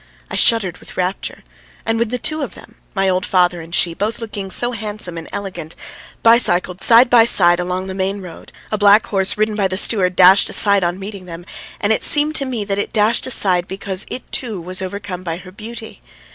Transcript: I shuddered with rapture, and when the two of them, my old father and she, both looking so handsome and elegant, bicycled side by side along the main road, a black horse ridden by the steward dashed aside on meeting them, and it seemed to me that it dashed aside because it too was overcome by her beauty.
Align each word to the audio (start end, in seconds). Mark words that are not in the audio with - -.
I 0.31 0.35
shuddered 0.35 0.79
with 0.79 0.97
rapture, 0.97 1.43
and 1.85 1.99
when 1.99 2.09
the 2.09 2.17
two 2.17 2.41
of 2.41 2.55
them, 2.55 2.73
my 2.95 3.07
old 3.07 3.23
father 3.23 3.61
and 3.61 3.69
she, 3.75 3.93
both 3.93 4.17
looking 4.17 4.49
so 4.49 4.71
handsome 4.71 5.15
and 5.15 5.29
elegant, 5.31 5.75
bicycled 6.23 6.81
side 6.81 7.07
by 7.07 7.23
side 7.25 7.59
along 7.59 7.85
the 7.85 7.93
main 7.93 8.19
road, 8.19 8.51
a 8.71 8.79
black 8.79 9.05
horse 9.05 9.37
ridden 9.37 9.55
by 9.55 9.67
the 9.67 9.77
steward 9.77 10.15
dashed 10.15 10.49
aside 10.49 10.83
on 10.83 10.97
meeting 10.97 11.25
them, 11.25 11.45
and 11.79 11.93
it 11.93 12.01
seemed 12.01 12.33
to 12.37 12.45
me 12.45 12.63
that 12.65 12.79
it 12.79 12.91
dashed 12.91 13.27
aside 13.27 13.67
because 13.67 14.07
it 14.09 14.23
too 14.31 14.59
was 14.59 14.81
overcome 14.81 15.21
by 15.21 15.37
her 15.37 15.51
beauty. 15.51 16.01